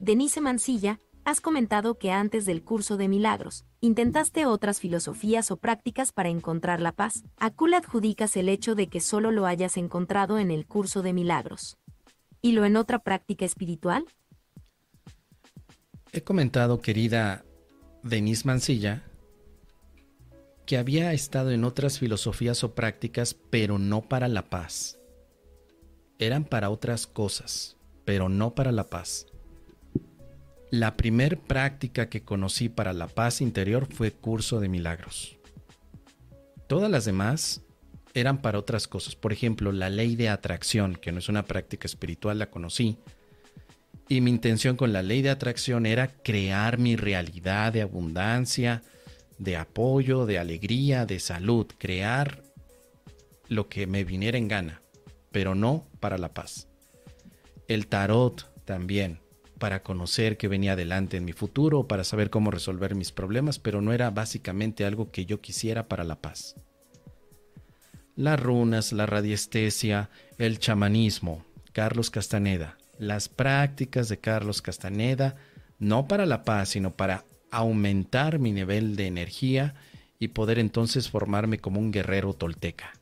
[0.00, 6.10] Denise Mancilla, has comentado que antes del curso de milagros, intentaste otras filosofías o prácticas
[6.10, 7.22] para encontrar la paz.
[7.36, 11.12] ¿A cuál adjudicas el hecho de que solo lo hayas encontrado en el curso de
[11.12, 11.76] milagros?
[12.40, 14.06] ¿Y lo en otra práctica espiritual?
[16.12, 17.44] He comentado, querida
[18.02, 19.04] Denise Mancilla,
[20.64, 24.98] que había estado en otras filosofías o prácticas, pero no para la paz.
[26.18, 27.76] Eran para otras cosas,
[28.06, 29.26] pero no para la paz.
[30.70, 35.36] La primer práctica que conocí para la paz interior fue curso de milagros.
[36.68, 37.62] Todas las demás
[38.14, 39.16] eran para otras cosas.
[39.16, 42.98] Por ejemplo, la ley de atracción, que no es una práctica espiritual, la conocí.
[44.08, 48.84] Y mi intención con la ley de atracción era crear mi realidad de abundancia,
[49.38, 52.44] de apoyo, de alegría, de salud, crear
[53.48, 54.82] lo que me viniera en gana,
[55.32, 56.68] pero no para la paz.
[57.66, 59.18] El tarot también
[59.60, 63.82] para conocer qué venía adelante en mi futuro, para saber cómo resolver mis problemas, pero
[63.82, 66.56] no era básicamente algo que yo quisiera para la paz.
[68.16, 70.08] Las runas, la radiestesia,
[70.38, 75.36] el chamanismo, Carlos Castaneda, las prácticas de Carlos Castaneda,
[75.78, 79.74] no para la paz, sino para aumentar mi nivel de energía
[80.18, 82.92] y poder entonces formarme como un guerrero tolteca.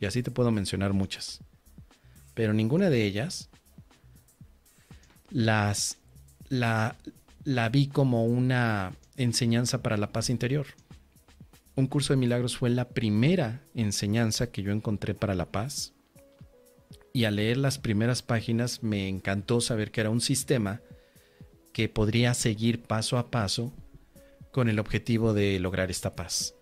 [0.00, 1.40] Y así te puedo mencionar muchas.
[2.32, 3.50] Pero ninguna de ellas
[5.34, 5.98] las,
[6.48, 6.96] la,
[7.42, 10.66] la vi como una enseñanza para la paz interior.
[11.74, 15.92] Un curso de milagros fue la primera enseñanza que yo encontré para la paz.
[17.12, 20.80] Y al leer las primeras páginas me encantó saber que era un sistema
[21.72, 23.72] que podría seguir paso a paso
[24.52, 26.54] con el objetivo de lograr esta paz.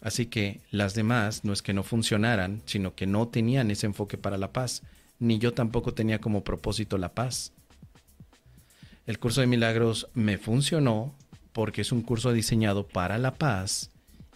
[0.00, 4.16] Así que las demás no es que no funcionaran, sino que no tenían ese enfoque
[4.16, 4.82] para la paz,
[5.18, 7.52] ni yo tampoco tenía como propósito la paz.
[9.06, 11.14] El curso de milagros me funcionó
[11.52, 13.90] porque es un curso diseñado para la paz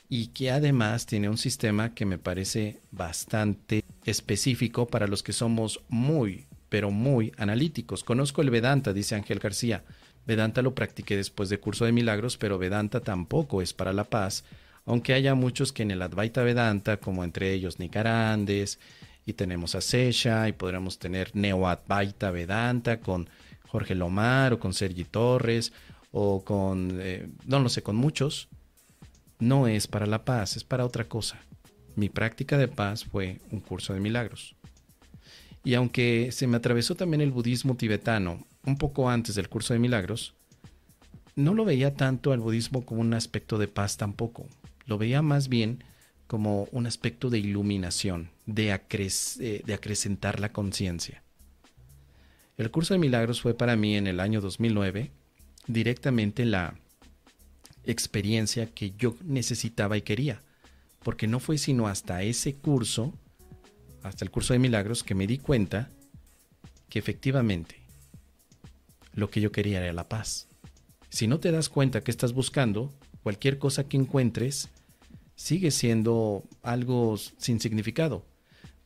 [0.08, 5.80] y que además tiene un sistema que me parece bastante específico para los que somos
[5.88, 8.04] muy, pero muy analíticos.
[8.04, 9.82] Conozco el Vedanta, dice Ángel García.
[10.24, 14.44] Vedanta lo practiqué después de curso de milagros, pero Vedanta tampoco es para la paz,
[14.86, 18.78] aunque haya muchos que en el Advaita Vedanta, como entre ellos Nicarandes,
[19.26, 23.28] y tenemos a Sesha, y podríamos tener Neo Advaita Vedanta con
[23.70, 25.72] Jorge Lomar o con Sergi Torres
[26.10, 28.48] o con, eh, no lo sé, con muchos,
[29.38, 31.40] no es para la paz, es para otra cosa.
[31.94, 34.56] Mi práctica de paz fue un curso de milagros.
[35.62, 39.78] Y aunque se me atravesó también el budismo tibetano un poco antes del curso de
[39.78, 40.34] milagros,
[41.36, 44.46] no lo veía tanto al budismo como un aspecto de paz tampoco.
[44.86, 45.84] Lo veía más bien
[46.26, 51.22] como un aspecto de iluminación, de, eh, de acrecentar la conciencia.
[52.60, 55.10] El curso de milagros fue para mí en el año 2009
[55.66, 56.74] directamente la
[57.84, 60.42] experiencia que yo necesitaba y quería,
[61.02, 63.14] porque no fue sino hasta ese curso,
[64.02, 65.88] hasta el curso de milagros, que me di cuenta
[66.90, 67.76] que efectivamente
[69.14, 70.46] lo que yo quería era la paz.
[71.08, 72.92] Si no te das cuenta que estás buscando,
[73.22, 74.68] cualquier cosa que encuentres
[75.34, 78.26] sigue siendo algo sin significado.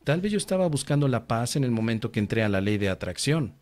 [0.05, 2.77] Tal vez yo estaba buscando la paz en el momento que entré a la ley
[2.77, 3.53] de atracción,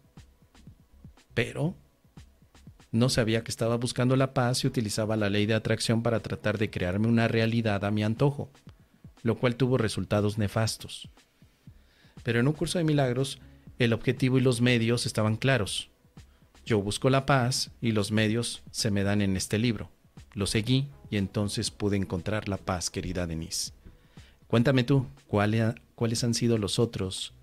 [1.34, 1.76] pero
[2.92, 6.58] no sabía que estaba buscando la paz y utilizaba la ley de atracción para tratar
[6.60, 8.52] de crearme una realidad a mi antojo,
[9.24, 11.10] lo cual tuvo resultados nefastos.
[12.22, 13.40] Pero en un curso de milagros,
[13.80, 15.90] el objetivo y los medios estaban claros.
[16.66, 19.90] Yo busco la paz y los medios se me dan en este libro.
[20.34, 23.74] Lo seguí y entonces pude encontrar la paz, querida Denise.
[24.48, 27.34] Cuéntame tú, ¿cuáles han sido los otros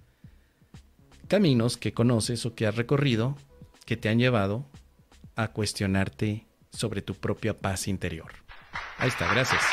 [1.26, 3.36] caminos que conoces o que has recorrido
[3.90, 4.70] que te han llevado
[5.34, 8.30] a cuestionarte sobre tu propia paz interior.
[8.98, 9.64] Ahí está, gracias.